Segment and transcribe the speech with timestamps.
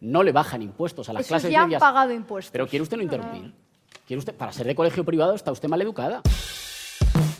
[0.00, 1.80] No le bajan impuestos a las Esos clases ya han medias.
[1.80, 2.52] pagado impuestos.
[2.52, 3.52] Pero quiere usted no interrumpir.
[4.06, 6.22] ¿Quiere usted, para ser de colegio privado está usted mal educada.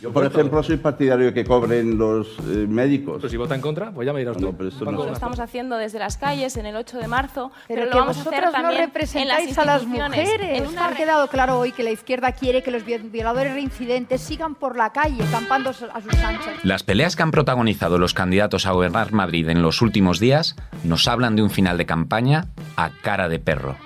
[0.01, 3.17] Yo, por ejemplo, soy partidario de que cobren los eh, médicos.
[3.19, 4.45] Pero si vota en contra, pues ya me dirá usted.
[4.45, 7.51] No, pero esto no Lo estamos haciendo desde las calles en el 8 de marzo,
[7.67, 9.87] pero, Pero, lo que vamos a hacer vosotros no también en las representáis a las
[9.87, 10.41] mujeres.
[10.41, 14.21] En una Ha quedado claro hoy que la izquierda quiere que los vi- violadores reincidentes
[14.21, 16.55] sigan por la calle, campando a sus anchas.
[16.63, 21.09] Las peleas que han protagonizado los candidatos a gobernar Madrid en los últimos días nos
[21.09, 23.77] hablan de un final de campaña a cara de perro.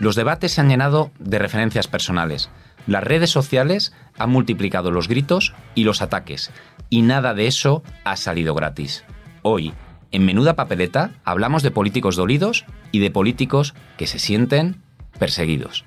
[0.00, 2.48] Los debates se han llenado de referencias personales.
[2.86, 6.50] Las redes sociales han multiplicado los gritos y los ataques,
[6.88, 9.04] y nada de eso ha salido gratis.
[9.42, 9.74] Hoy,
[10.10, 14.80] en Menuda Papeleta, hablamos de políticos dolidos y de políticos que se sienten
[15.18, 15.84] perseguidos.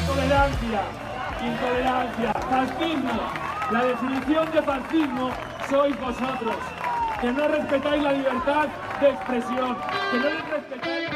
[0.00, 0.80] Intolerancia,
[1.44, 3.20] intolerancia, fascismo.
[3.70, 5.30] La definición de fascismo
[5.68, 6.56] sois vosotros,
[7.20, 8.68] que no respetáis la libertad
[9.02, 9.76] de expresión,
[10.10, 11.07] que no respetáis...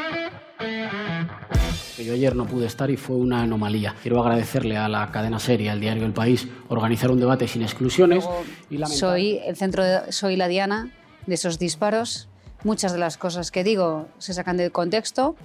[1.95, 3.95] Que yo ayer no pude estar y fue una anomalía.
[4.01, 8.27] Quiero agradecerle a la cadena serie, al diario El País, organizar un debate sin exclusiones
[8.69, 10.89] y lamentar- Soy el centro, de- soy la diana
[11.27, 12.27] de esos disparos.
[12.63, 15.35] Muchas de las cosas que digo se sacan del contexto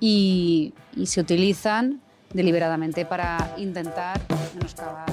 [0.00, 2.00] y, y se utilizan
[2.32, 4.20] deliberadamente para intentar
[4.56, 5.04] menoscabar.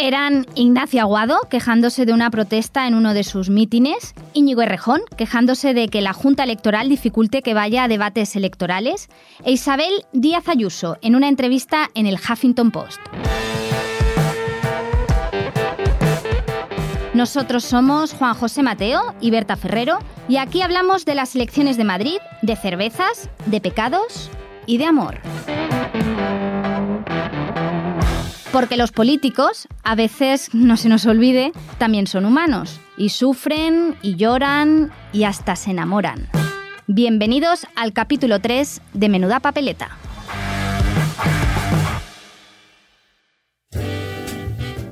[0.00, 5.74] Eran Ignacio Aguado quejándose de una protesta en uno de sus mítines, Íñigo Errejón quejándose
[5.74, 9.08] de que la Junta Electoral dificulte que vaya a debates electorales
[9.44, 13.00] e Isabel Díaz Ayuso en una entrevista en el Huffington Post.
[17.12, 21.82] Nosotros somos Juan José Mateo y Berta Ferrero y aquí hablamos de las elecciones de
[21.82, 24.30] Madrid, de cervezas, de pecados
[24.64, 25.18] y de amor.
[28.58, 34.16] Porque los políticos, a veces, no se nos olvide, también son humanos y sufren y
[34.16, 36.28] lloran y hasta se enamoran.
[36.88, 39.96] Bienvenidos al capítulo 3 de Menuda Papeleta.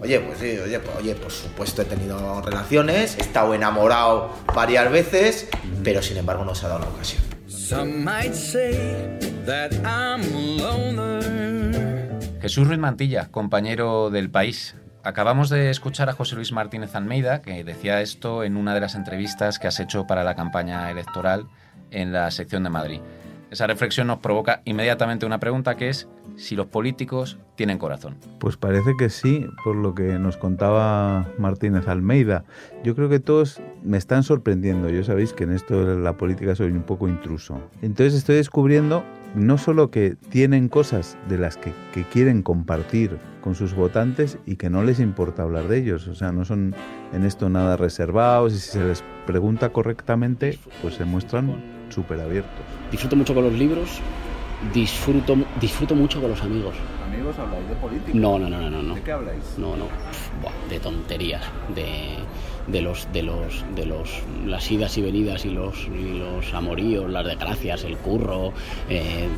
[0.01, 4.93] Oye, pues sí, oye, pues, oye, por supuesto he tenido relaciones, he estado enamorado varias
[4.93, 5.49] veces,
[5.83, 7.21] pero sin embargo no se ha dado la ocasión.
[7.49, 11.66] Some might say that I'm a loner.
[12.47, 14.77] Jesús Ruiz Mantilla, compañero del país.
[15.03, 18.95] Acabamos de escuchar a José Luis Martínez Almeida, que decía esto en una de las
[18.95, 21.49] entrevistas que has hecho para la campaña electoral
[21.91, 23.01] en la sección de Madrid.
[23.51, 28.17] Esa reflexión nos provoca inmediatamente una pregunta que es si los políticos tienen corazón.
[28.39, 32.45] Pues parece que sí, por lo que nos contaba Martínez Almeida.
[32.85, 34.89] Yo creo que todos me están sorprendiendo.
[34.89, 37.61] Yo sabéis que en esto de la política soy un poco intruso.
[37.83, 39.05] Entonces estoy descubriendo
[39.37, 44.57] no solo que tienen cosas de las que, que quieren compartir con sus votantes y
[44.57, 46.09] que no les importa hablar de ellos.
[46.09, 46.75] O sea, no son
[47.13, 51.55] en esto nada reservados y si se les pregunta correctamente, pues se muestran
[51.91, 52.65] súper abiertos.
[52.91, 54.01] Disfruto mucho con los libros,
[54.73, 56.75] disfruto, disfruto mucho con los amigos.
[57.07, 58.19] ¿Amigos habláis de política?
[58.19, 58.83] No, no, no, no, no.
[58.83, 58.95] no.
[58.95, 59.59] ¿De qué habláis?
[59.59, 59.85] No, no.
[60.43, 61.43] Buah, de tonterías,
[61.75, 62.17] de,
[62.67, 67.11] de los, de los, de los, las idas y venidas y los, y los amoríos,
[67.11, 68.53] las desgracias, el curro,
[68.89, 69.29] eh,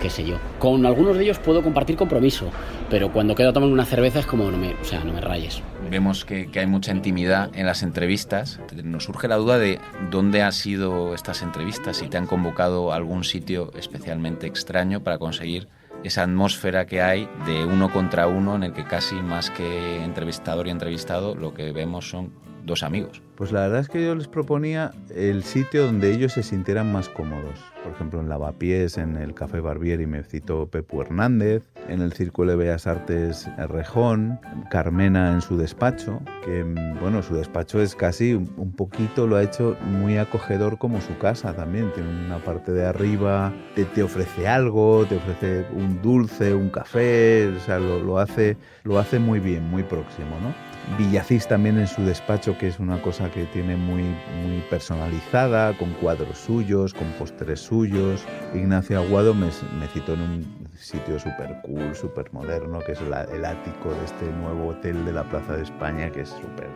[0.00, 0.36] qué sé yo.
[0.58, 2.50] Con algunos de ellos puedo compartir compromiso,
[2.90, 5.20] pero cuando quedo a tomar una cerveza es como no me, o sea, no me
[5.20, 5.62] rayes.
[5.90, 8.60] Vemos que, que hay mucha intimidad en las entrevistas.
[8.82, 9.78] Nos surge la duda de
[10.10, 15.18] dónde han sido estas entrevistas, si te han convocado a algún sitio especialmente extraño para
[15.18, 15.68] conseguir
[16.04, 20.66] esa atmósfera que hay de uno contra uno en el que casi más que entrevistador
[20.68, 23.22] y entrevistado lo que vemos son dos amigos.
[23.36, 27.08] Pues la verdad es que yo les proponía el sitio donde ellos se sintieran más
[27.08, 27.60] cómodos.
[27.82, 32.50] Por ejemplo, en Lavapiés, en el Café Barbieri me citó Pepu Hernández, en el Círculo
[32.50, 34.40] de Bellas Artes Rejón,
[34.70, 39.42] Carmena en su despacho, que mm, bueno, su despacho es casi un poquito, lo ha
[39.42, 41.92] hecho muy acogedor como su casa también.
[41.92, 47.60] Tiene una parte de arriba, te, ofrece algo, te ofrece un dulce, un café, o
[47.60, 50.65] sea, lo hace, lo hace muy bien, muy próximo, ¿no?
[50.96, 55.90] Villacís también en su despacho, que es una cosa que tiene muy, muy personalizada, con
[55.94, 58.24] cuadros suyos, con pósteres suyos.
[58.54, 59.46] Ignacio Aguado me,
[59.80, 64.04] me citó en un sitio súper cool, súper moderno, que es la- el ático de
[64.04, 66.68] este nuevo hotel de la Plaza de España, que es súper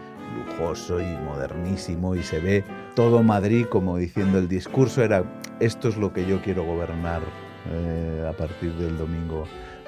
[0.48, 2.64] lujoso y modernísimo y se ve
[2.96, 5.24] todo Madrid como diciendo el discurso era
[5.60, 7.20] esto es lo que yo quiero gobernar
[7.70, 9.44] eh, a partir del domingo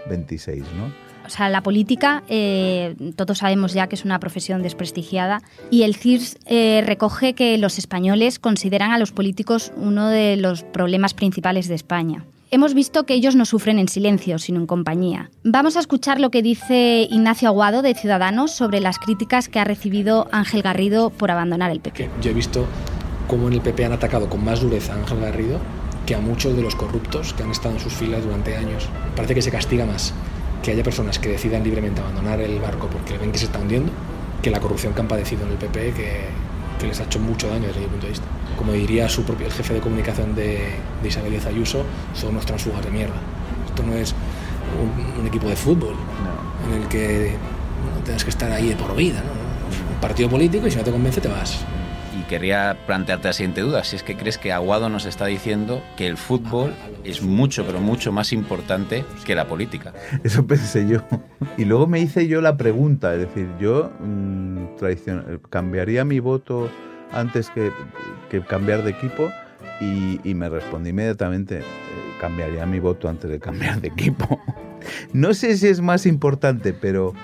[0.09, 1.12] 26, ¿no?
[1.27, 5.97] O sea, la política, eh, todos sabemos ya que es una profesión desprestigiada y el
[5.97, 11.69] CIRS eh, recoge que los españoles consideran a los políticos uno de los problemas principales
[11.69, 12.25] de España.
[12.51, 15.31] hemos visto que ellos no sufren en silencio, sino en compañía.
[15.43, 19.65] Vamos a escuchar lo que dice Ignacio Aguado de Ciudadanos sobre las críticas que ha
[19.65, 22.11] recibido Ángel Garrido por abandonar el PP.
[22.21, 22.67] Yo he visto
[23.27, 25.59] cómo en el PP han atacado con más dureza a Ángel Garrido
[26.05, 28.89] que a muchos de los corruptos que han estado en sus filas durante años.
[29.17, 30.13] Parece que se castiga más
[30.63, 33.91] que haya personas que decidan libremente abandonar el barco porque ven que se está hundiendo
[34.43, 36.21] que la corrupción que han padecido en el PP que,
[36.79, 38.27] que les ha hecho mucho daño desde mi punto de vista.
[38.57, 40.59] Como diría su propio el jefe de comunicación de,
[41.03, 43.15] de Isabel Díaz Ayuso, son unos transfugas de mierda.
[43.67, 44.15] Esto no es
[44.81, 45.95] un, un equipo de fútbol
[46.67, 47.35] en el que
[47.95, 49.21] no tengas que estar ahí de por vida.
[49.21, 49.95] ¿no?
[49.95, 51.65] Un partido político y si no te convence te vas.
[52.19, 55.83] Y quería plantearte la siguiente duda, si es que crees que Aguado nos está diciendo
[55.97, 56.75] que el fútbol
[57.05, 59.95] es mucho, pero mucho más importante que la política.
[60.25, 61.01] Eso pensé yo.
[61.57, 64.67] Y luego me hice yo la pregunta, es decir, yo mmm,
[65.49, 66.71] cambiaría mi voto
[67.13, 67.73] antes que,
[68.31, 69.31] que cambiar de equipo
[69.81, 71.63] y, me respondí inmediatamente, eh,
[72.21, 74.41] cambiaría mi voto antes de cambiar de equipo.
[75.13, 77.15] No sé si es más importante, pero,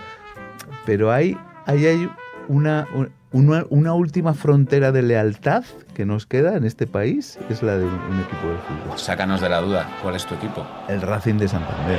[0.86, 1.36] pero hay,
[1.66, 2.08] ahí hay
[2.48, 2.86] una,
[3.32, 5.64] una, una última frontera de lealtad
[5.94, 8.98] que nos queda en este país, es la de un, un equipo de fútbol.
[8.98, 10.66] Sácanos de la duda, ¿cuál es tu equipo?
[10.88, 11.98] El Racing de Santander.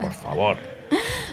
[0.00, 0.56] Por favor.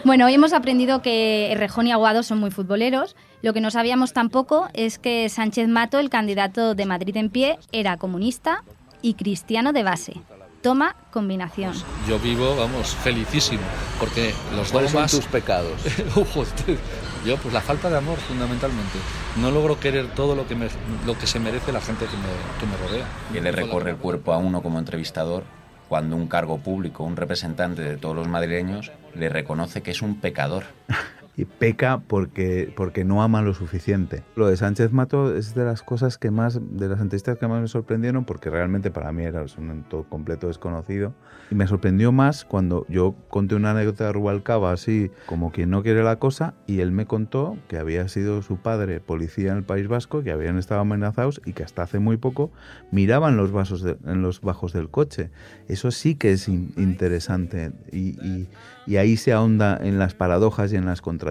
[0.03, 3.15] Bueno, hoy hemos aprendido que Rejón y Aguado son muy futboleros.
[3.43, 7.59] Lo que no sabíamos tampoco es que Sánchez Mato, el candidato de Madrid en pie,
[7.73, 8.63] era comunista
[9.01, 10.13] y cristiano de base.
[10.61, 11.73] Toma combinación.
[12.07, 13.61] Yo vivo, vamos, felicísimo,
[13.99, 15.11] porque los ¿Cuáles son dogmas...
[15.11, 15.73] tus pecados?
[17.25, 18.97] Yo, pues la falta de amor, fundamentalmente.
[19.35, 20.69] No logro querer todo lo que, me-
[21.05, 22.23] lo que se merece la gente que me,
[22.61, 23.05] que me rodea.
[23.33, 25.43] Que le recorre el cuerpo a uno como entrevistador
[25.89, 30.15] cuando un cargo público, un representante de todos los madrileños, le reconoce que es un
[30.15, 30.63] pecador.
[31.35, 34.23] y peca porque, porque no ama lo suficiente.
[34.35, 37.61] Lo de Sánchez Mato es de las cosas que más, de las entrevistas que más
[37.61, 41.13] me sorprendieron, porque realmente para mí era un todo completo desconocido.
[41.49, 45.81] Y me sorprendió más cuando yo conté una anécdota de Rubalcaba así como quien no
[45.83, 49.63] quiere la cosa, y él me contó que había sido su padre policía en el
[49.63, 52.51] País Vasco, que habían estado amenazados y que hasta hace muy poco
[52.91, 55.31] miraban los vasos de- en los bajos del coche.
[55.67, 58.47] Eso sí que es in- interesante y, y-
[58.85, 61.22] y ahí se ahonda en las paradojas y en las contradicciones.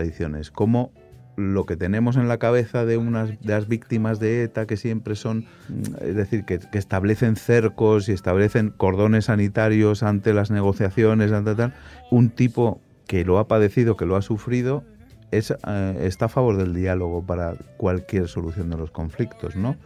[0.51, 0.93] Cómo
[1.37, 5.17] lo que tenemos en la cabeza de unas de las víctimas de ETA que siempre
[5.17, 11.75] son, mm, es decir, que, establecen cercos y establecen cordones sanitarios ante las negociaciones, tal,
[12.11, 14.85] un tipo que lo ha padecido, que lo ha sufrido,
[15.31, 19.77] es, eh, está a favor del diálogo para cualquier solución de los conflictos, ¿no?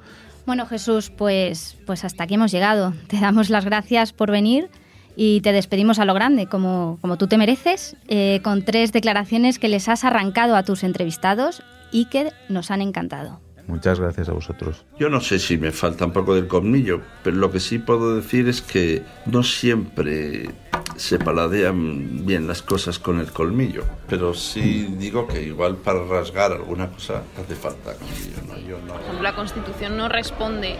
[0.45, 2.93] Bueno, Jesús, pues, pues hasta aquí hemos llegado.
[3.09, 4.69] Te damos las gracias por venir
[5.17, 9.59] y te despedimos a lo grande, como, como tú te mereces, eh, con tres declaraciones
[9.59, 13.41] que les has arrancado a tus entrevistados y que nos han encantado.
[13.67, 14.85] Muchas gracias a vosotros.
[14.97, 18.15] Yo no sé si me falta un poco del colmillo, pero lo que sí puedo
[18.15, 20.51] decir es que no siempre
[20.95, 23.83] se paladean bien las cosas con el colmillo.
[24.09, 28.37] Pero sí digo que igual para rasgar alguna cosa hace falta colmillo.
[28.47, 28.69] ¿no?
[28.69, 29.23] Yo no.
[29.23, 30.77] La Constitución no responde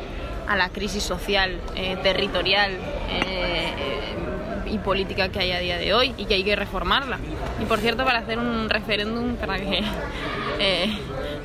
[0.47, 2.79] a la crisis social, eh, territorial eh,
[3.11, 4.26] eh,
[4.67, 7.19] y política que hay a día de hoy y que hay que reformarla.
[7.61, 9.83] Y por cierto, para hacer un referéndum para que
[10.59, 10.99] eh,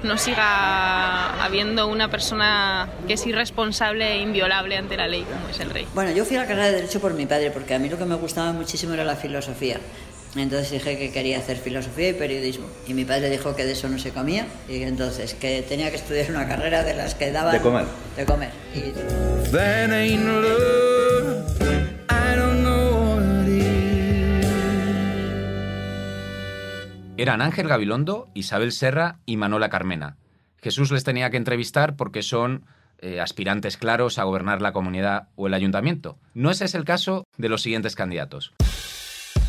[0.03, 5.59] no siga habiendo una persona que es irresponsable e inviolable ante la ley como es
[5.59, 5.87] el rey.
[5.93, 7.97] Bueno, yo fui a la carrera de Derecho por mi padre, porque a mí lo
[7.97, 9.79] que me gustaba muchísimo era la filosofía.
[10.35, 12.65] Entonces dije que quería hacer filosofía y periodismo.
[12.87, 15.97] Y mi padre dijo que de eso no se comía, y entonces que tenía que
[15.97, 17.53] estudiar una carrera de las que daban...
[17.53, 17.85] De comer.
[18.15, 18.49] De comer.
[18.73, 18.93] Y
[27.21, 30.17] Eran Ángel Gabilondo, Isabel Serra y Manola Carmena.
[30.57, 32.65] Jesús les tenía que entrevistar porque son
[32.97, 36.17] eh, aspirantes claros a gobernar la comunidad o el ayuntamiento.
[36.33, 38.53] No ese es el caso de los siguientes candidatos.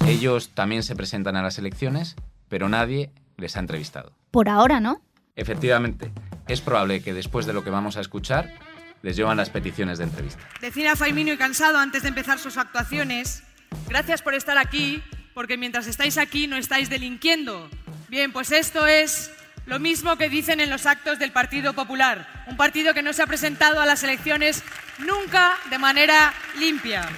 [0.07, 2.15] Ellos también se presentan a las elecciones,
[2.51, 4.13] pero nadie les ha entrevistado.
[4.31, 5.01] Por ahora, ¿no?
[5.35, 6.13] Efectivamente,
[6.49, 8.53] es probable que después de lo que vamos a escuchar,
[9.01, 10.47] les llevan las peticiones de entrevista.
[10.61, 13.45] Decir a Faimino y Cansado antes de empezar sus actuaciones,
[13.89, 15.03] gracias por estar aquí,
[15.35, 17.71] porque mientras estáis aquí no estáis delinquiendo.
[18.09, 19.31] Bien, pues esto es
[19.67, 23.23] lo mismo que dicen en los actos del Partido Popular, un partido que no se
[23.23, 24.63] ha presentado a las elecciones
[24.99, 27.09] nunca de manera limpia.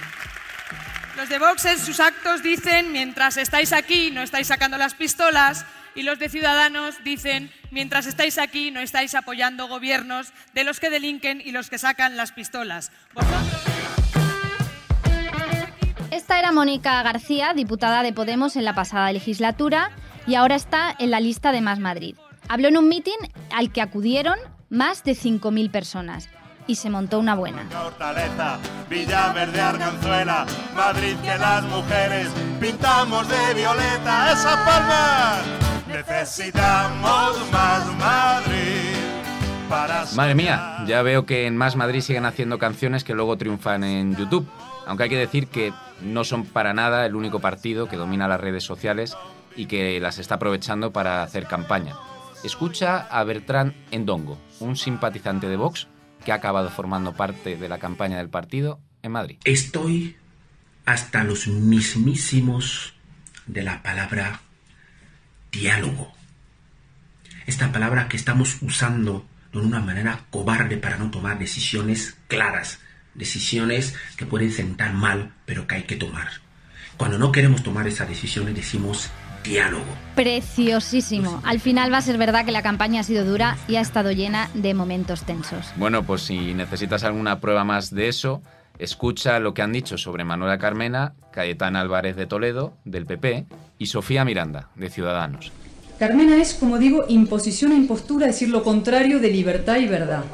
[1.17, 5.65] Los de Vox en sus actos dicen, mientras estáis aquí no estáis sacando las pistolas,
[5.95, 10.89] y los de Ciudadanos dicen, mientras estáis aquí no estáis apoyando gobiernos de los que
[10.89, 12.91] delinquen y los que sacan las pistolas.
[16.55, 19.91] Mónica García, diputada de Podemos en la pasada legislatura,
[20.25, 22.15] y ahora está en la lista de Más Madrid.
[22.47, 23.13] Habló en un mitin
[23.51, 24.37] al que acudieron
[24.69, 26.29] más de 5.000 personas
[26.65, 27.65] y se montó una buena.
[27.69, 28.57] Fortaleza,
[28.89, 35.35] Villaverde, Arganzuela, Madrid que las mujeres pintamos de violeta esa palma.
[35.87, 38.95] Necesitamos más Madrid
[39.69, 43.83] para Madre mía, ya veo que en Más Madrid siguen haciendo canciones que luego triunfan
[43.83, 44.47] en YouTube.
[44.87, 48.39] Aunque hay que decir que no son para nada el único partido que domina las
[48.39, 49.15] redes sociales
[49.55, 51.95] y que las está aprovechando para hacer campaña.
[52.43, 55.87] Escucha a Bertrand Endongo, un simpatizante de Vox
[56.23, 59.37] que ha acabado formando parte de la campaña del partido en Madrid.
[59.45, 60.17] Estoy
[60.85, 62.93] hasta los mismísimos
[63.47, 64.41] de la palabra
[65.51, 66.13] diálogo.
[67.45, 72.79] Esta palabra que estamos usando de una manera cobarde para no tomar decisiones claras,
[73.15, 76.27] decisiones que pueden sentar mal, pero que hay que tomar.
[76.97, 79.09] Cuando no queremos tomar esas decisiones decimos
[79.43, 79.85] diálogo.
[80.15, 81.41] Preciosísimo.
[81.45, 84.11] Al final va a ser verdad que la campaña ha sido dura y ha estado
[84.11, 85.71] llena de momentos tensos.
[85.75, 88.41] Bueno, pues si necesitas alguna prueba más de eso,
[88.79, 93.45] escucha lo que han dicho sobre Manuela Carmena, Cayetana Álvarez de Toledo, del PP,
[93.77, 95.51] y Sofía Miranda, de Ciudadanos.
[95.99, 100.25] Carmena es, como digo, imposición e impostura, decir lo contrario de libertad y verdad.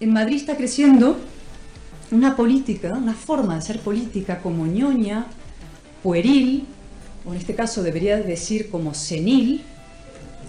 [0.00, 1.18] En Madrid está creciendo
[2.12, 5.26] una política, una forma de ser política como ñoña,
[6.02, 6.66] pueril,
[7.26, 9.64] o en este caso debería decir como senil,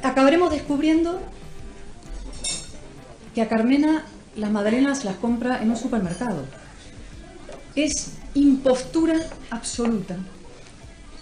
[0.03, 1.19] acabaremos descubriendo
[3.33, 4.05] que a Carmena
[4.35, 6.43] las magdalenas las compra en un supermercado.
[7.75, 9.15] Es impostura
[9.49, 10.17] absoluta.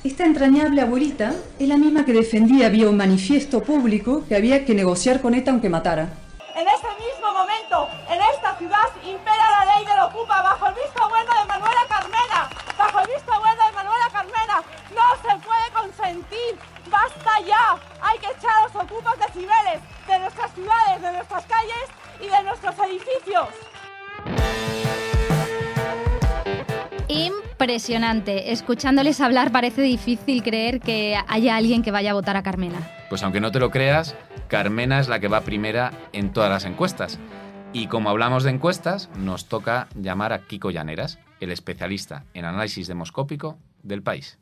[0.04, 4.74] Esta entrañable abuelita es la misma que defendía vía un manifiesto público que había que
[4.74, 6.10] negociar con ETA aunque matara.
[6.56, 11.10] En ese mismo momento, en esta ciudad impera la ley del ocupa bajo el visto
[11.10, 12.50] bueno de Manuela Carmena.
[12.78, 14.64] Bajo el visto bueno de Manuela Carmena.
[14.92, 16.60] No se puede consentir.
[16.90, 17.78] Basta ya.
[18.02, 21.86] Hay que echar a los ocupas decibeles de nuestras ciudades, de nuestras calles
[22.20, 23.48] y de nuestros edificios.
[27.08, 28.52] Impresionante.
[28.52, 32.80] Escuchándoles hablar parece difícil creer que haya alguien que vaya a votar a Carmena.
[33.10, 34.16] Pues aunque no te lo creas,
[34.48, 37.20] Carmena es la que va primera en todas las encuestas.
[37.74, 42.88] Y como hablamos de encuestas, nos toca llamar a Kiko Llaneras, el especialista en análisis
[42.88, 44.38] demoscópico del país.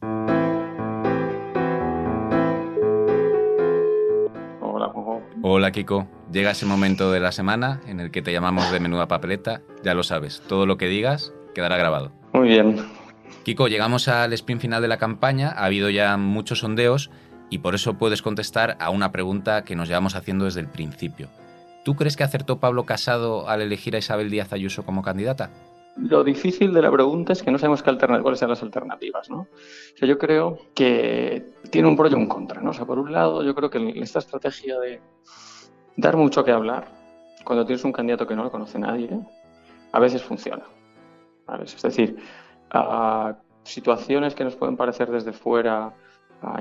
[4.61, 5.21] Hola, Juanjo.
[5.43, 9.07] Hola Kiko, llega ese momento de la semana en el que te llamamos de menuda
[9.07, 12.11] papeleta, ya lo sabes, todo lo que digas quedará grabado.
[12.33, 12.77] Muy bien.
[13.43, 17.11] Kiko, llegamos al sprint final de la campaña, ha habido ya muchos sondeos
[17.51, 21.29] y por eso puedes contestar a una pregunta que nos llevamos haciendo desde el principio.
[21.83, 25.49] ¿Tú crees que acertó Pablo Casado al elegir a Isabel Díaz Ayuso como candidata?
[25.97, 29.41] Lo difícil de la pregunta es que no sabemos qué cuáles son las alternativas, ¿no?
[29.41, 32.69] O sea, yo creo que tiene un pro y un contra, ¿no?
[32.69, 35.01] O sea, por un lado, yo creo que esta estrategia de
[35.97, 36.87] dar mucho que hablar
[37.43, 39.09] cuando tienes un candidato que no lo conoce nadie,
[39.91, 40.63] a veces funciona.
[41.45, 41.65] ¿vale?
[41.65, 42.17] Es decir,
[43.63, 45.93] situaciones que nos pueden parecer desde fuera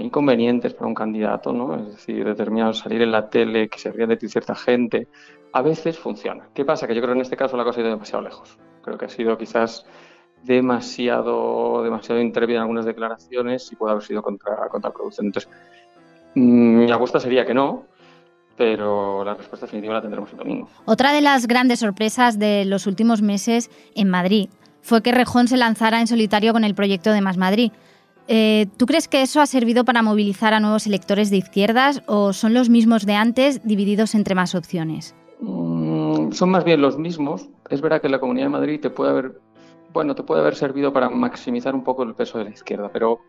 [0.00, 1.76] inconvenientes para un candidato, ¿no?
[1.76, 5.08] Es decir, determinado salir en la tele, que se rían de cierta gente,
[5.52, 6.48] a veces funciona.
[6.54, 6.86] ¿Qué pasa?
[6.86, 8.58] Que yo creo que en este caso la cosa ha ido demasiado lejos.
[8.82, 9.86] Creo que ha sido quizás
[10.42, 15.40] demasiado, demasiado intrépida en algunas declaraciones y puede haber sido contra, contraproducente.
[15.40, 15.50] Entonces,
[16.34, 17.84] mm, mi apuesta sería que no,
[18.56, 20.68] pero la respuesta definitiva la tendremos el domingo.
[20.84, 24.48] Otra de las grandes sorpresas de los últimos meses en Madrid
[24.82, 27.72] fue que Rejón se lanzara en solitario con el proyecto de Más Madrid.
[28.28, 32.34] Eh, ¿Tú crees que eso ha servido para movilizar a nuevos electores de izquierdas o
[32.34, 35.14] son los mismos de antes divididos entre más opciones?
[35.40, 37.48] Mm, son más bien los mismos.
[37.70, 39.40] Es verdad que la Comunidad de Madrid te puede haber,
[39.92, 43.20] bueno, te puede haber servido para maximizar un poco el peso de la izquierda, pero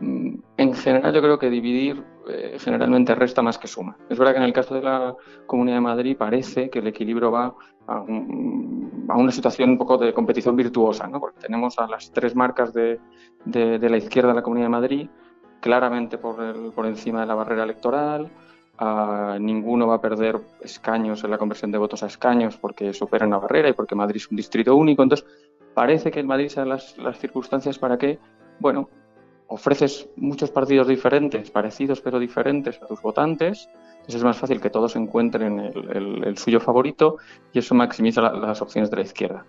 [0.00, 3.96] mm, en general yo creo que dividir eh, generalmente resta más que suma.
[4.08, 5.14] Es verdad que en el caso de la
[5.46, 7.54] Comunidad de Madrid parece que el equilibrio va
[7.86, 11.20] a, un- a una situación un poco de competición virtuosa, ¿no?
[11.20, 13.00] porque tenemos a las tres marcas de,
[13.46, 15.08] la izquierda de la Comunidad de Madrid
[15.60, 18.30] claramente por, el- por encima de la barrera electoral.
[18.80, 23.30] Ah, ninguno va a perder escaños en la conversión de votos a escaños porque superan
[23.30, 25.02] la barrera y porque Madrid es un distrito único.
[25.02, 25.26] Entonces,
[25.74, 28.18] parece que en Madrid sean las, las circunstancias para que,
[28.60, 28.88] bueno,
[29.46, 33.68] ofreces muchos partidos diferentes, parecidos pero diferentes a tus votantes.
[33.92, 37.16] Entonces es más fácil que todos encuentren el, el- el suyo favorito
[37.52, 39.44] y eso maximiza la- las opciones de la izquierda.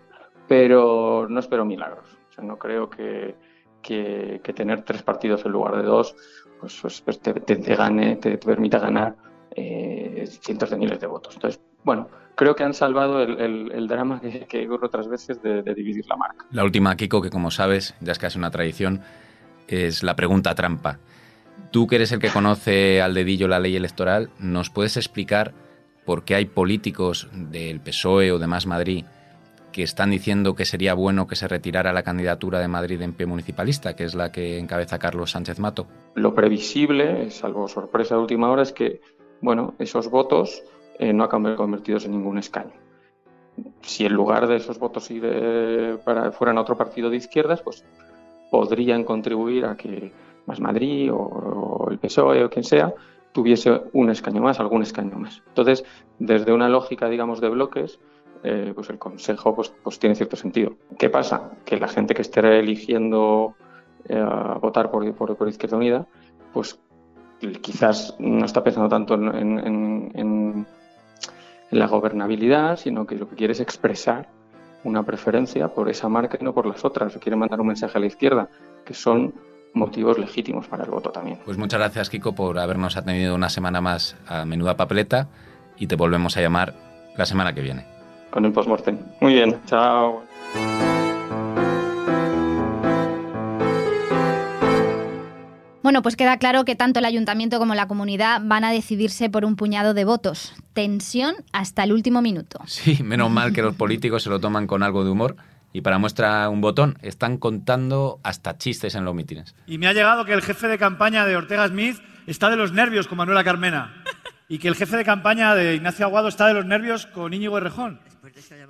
[0.47, 2.17] Pero no espero milagros.
[2.29, 3.35] O sea, no creo que,
[3.81, 6.15] que- tener tres partidos en lugar de dos
[6.59, 9.15] pues, pues, pues, te, te- te gane, te, te permita ganar
[9.55, 11.35] eh, cientos de miles de votos.
[11.35, 15.41] Entonces, bueno, creo que han salvado el, el- el drama que, que ocurre otras veces
[15.41, 16.45] de, de dividir la marca.
[16.51, 19.01] La última, Kiko, que como sabes, ya es casi una tradición,
[19.67, 20.99] es la pregunta trampa.
[21.71, 25.53] Tú que eres el que conoce al dedillo la ley electoral, ¿nos puedes explicar
[26.05, 29.05] por qué hay políticos del PSOE o de Más Madrid
[29.71, 33.27] que están diciendo que sería bueno que se retirara la candidatura de Madrid en pie
[33.27, 35.85] municipalista, que es la que encabeza Carlos Sánchez Mato?
[36.15, 39.01] Lo previsible, salvo sorpresa de última hora, es que
[39.41, 40.63] bueno, esos votos
[40.97, 42.73] eh, no acaben convertidos en ningún escaño.
[43.81, 47.85] Si en lugar de esos votos ir, eh, fueran a otro partido de izquierdas, pues
[48.51, 50.11] podrían contribuir a que
[50.45, 52.93] Más Madrid o, el PSOE o quien sea
[53.31, 55.43] tuviese un escaño más, algún escaño más.
[55.49, 55.85] Entonces,
[56.17, 57.99] desde una lógica, digamos, de bloques,
[58.43, 60.73] eh, pues el Consejo pues, pues tiene cierto sentido.
[60.97, 61.51] ¿Qué pasa?
[61.65, 63.55] Que la gente que esté eligiendo
[64.07, 64.25] eh,
[64.59, 66.07] votar por, por Izquierda Unida,
[66.53, 66.79] pues
[67.61, 70.67] quizás no está pensando tanto en, en- en- en-
[71.71, 74.27] en la gobernabilidad, sino que lo que quiere es expresar
[74.83, 77.17] una preferencia por esa marca y no por las otras.
[77.17, 78.49] Quiere mandar un mensaje a la izquierda,
[78.85, 79.33] que son
[79.73, 81.37] motivos legítimos para el voto también.
[81.45, 85.27] Pues muchas gracias, Kiko, por habernos atendido una semana más a Menuda Papeleta
[85.77, 86.73] y te volvemos a llamar
[87.15, 87.85] la semana que viene.
[88.31, 88.97] Con el postmortem.
[89.21, 90.23] Muy bien, chao.
[95.89, 99.43] Bueno, pues queda claro que tanto el ayuntamiento como la comunidad van a decidirse por
[99.43, 100.53] un puñado de votos.
[100.73, 102.59] Tensión hasta el último minuto.
[102.67, 105.35] Sí, menos mal que los políticos se lo toman con algo de humor
[105.73, 109.55] y para muestra un botón están contando hasta chistes en los mítines.
[109.65, 112.71] Y me ha llegado que el jefe de campaña de Ortega Smith está de los
[112.71, 114.03] nervios con Manuela Carmena.
[114.47, 117.57] Y que el jefe de campaña de Ignacio Aguado está de los nervios con Íñigo
[117.57, 117.99] Errejón.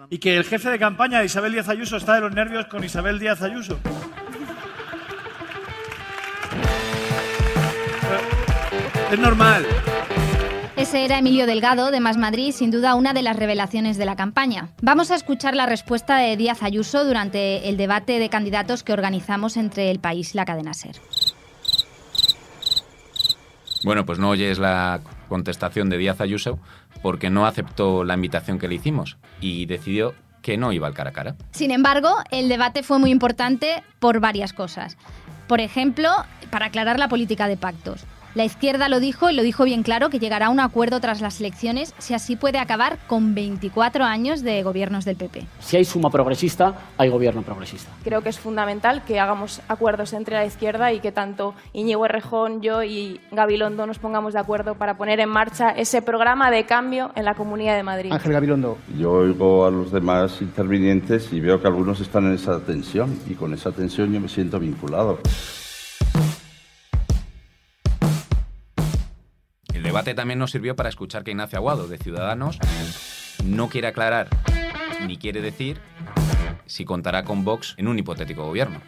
[0.09, 2.81] Y que el jefe de campaña de Isabel Díaz Ayuso está de los nervios con
[2.81, 3.77] Isabel Díaz Ayuso.
[9.11, 9.65] Es normal.
[10.75, 14.15] Ese era Emilio Delgado, de Más Madrid, sin duda una de las revelaciones de la
[14.15, 14.69] campaña.
[14.83, 19.57] Vamos a escuchar la respuesta de Díaz Ayuso durante el debate de candidatos que organizamos
[19.57, 20.95] entre el país y la cadena SER.
[23.83, 26.59] Bueno, pues no oyes la contestación de Díaz Ayuso
[27.01, 30.13] porque no aceptó la invitación que le hicimos y decidió
[30.43, 31.35] que no iba al cara a cara.
[31.49, 34.97] Sin embargo, el debate fue muy importante por varias cosas.
[35.47, 36.09] Por ejemplo,
[36.51, 38.05] para aclarar la política de pactos.
[38.35, 41.19] La izquierda lo dijo y lo dijo bien claro que llegará a un acuerdo tras
[41.19, 45.47] las elecciones si así puede acabar con 24 años de gobiernos del PP.
[45.59, 47.89] Si hay suma progresista, hay gobierno progresista.
[48.03, 52.61] Creo que es fundamental que hagamos acuerdos entre la izquierda y que tanto Íñigo Errejón,
[52.61, 57.11] yo y Gabilondo nos pongamos de acuerdo para poner en marcha ese programa de cambio
[57.15, 58.11] en la Comunidad de Madrid.
[58.11, 58.77] Ángel Gabilondo.
[58.95, 63.33] Yo oigo a los demás intervinientes y veo que algunos están en esa tensión y
[63.33, 65.17] con esa tensión yo me siento vinculado.
[69.99, 72.57] Debate también nos sirvió para escuchar que Ignacio Aguado, de Ciudadanos,
[73.43, 74.29] no quiere aclarar
[75.05, 75.81] ni quiere decir
[76.67, 78.79] si contará con Vox en un hipotético gobierno.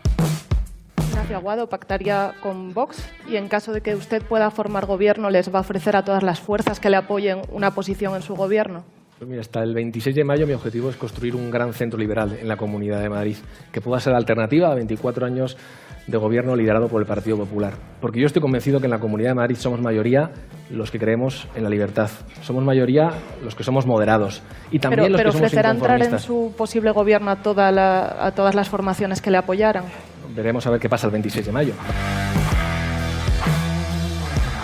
[1.10, 5.54] Ignacio Aguado pactaría con Vox y en caso de que usted pueda formar gobierno les
[5.54, 8.86] va a ofrecer a todas las fuerzas que le apoyen una posición en su gobierno.
[9.21, 12.39] Pues mira, hasta el 26 de mayo mi objetivo es construir un gran centro liberal
[12.41, 13.36] en la Comunidad de Madrid,
[13.71, 15.57] que pueda ser alternativa a 24 años
[16.07, 17.75] de gobierno liderado por el Partido Popular.
[18.01, 20.31] Porque yo estoy convencido que en la Comunidad de Madrid somos mayoría
[20.71, 22.10] los que creemos en la libertad.
[22.41, 23.12] Somos mayoría
[23.43, 24.41] los que somos moderados.
[24.71, 27.71] Y también pero los pero que somos ofrecerá entrar en su posible gobierno a, toda
[27.71, 29.84] la- a todas las formaciones que le apoyaran.
[30.36, 31.73] Veremos a ver qué pasa el 26 de mayo.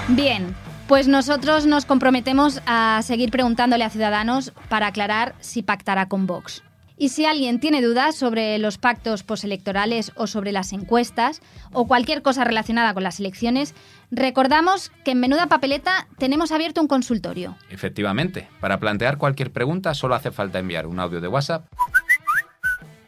[0.07, 0.55] Bien,
[0.87, 6.63] pues nosotros nos comprometemos a seguir preguntándole a Ciudadanos para aclarar si pactará con Vox.
[6.97, 12.23] Y si alguien tiene dudas sobre los pactos postelectorales o sobre las encuestas o cualquier
[12.23, 13.75] cosa relacionada con las elecciones,
[14.09, 17.55] recordamos que en Menuda Papeleta tenemos abierto un consultorio.
[17.69, 21.67] Efectivamente, para plantear cualquier pregunta solo hace falta enviar un audio de WhatsApp